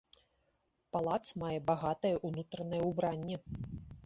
[0.97, 3.41] Палац мае багатае ўнутранае ўбранне.